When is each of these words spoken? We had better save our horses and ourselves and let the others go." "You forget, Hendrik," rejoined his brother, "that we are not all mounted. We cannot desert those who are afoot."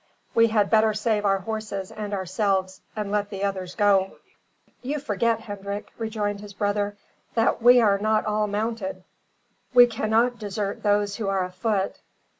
We 0.33 0.47
had 0.47 0.71
better 0.71 0.95
save 0.95 1.25
our 1.25 1.37
horses 1.37 1.91
and 1.91 2.11
ourselves 2.11 2.81
and 2.95 3.11
let 3.11 3.29
the 3.29 3.43
others 3.43 3.75
go." 3.75 4.15
"You 4.81 4.97
forget, 4.97 5.41
Hendrik," 5.41 5.91
rejoined 5.95 6.41
his 6.41 6.53
brother, 6.53 6.97
"that 7.35 7.61
we 7.61 7.79
are 7.81 7.99
not 7.99 8.25
all 8.25 8.47
mounted. 8.47 9.03
We 9.75 9.85
cannot 9.85 10.39
desert 10.39 10.81
those 10.81 11.17
who 11.17 11.27
are 11.27 11.43
afoot." 11.45 11.99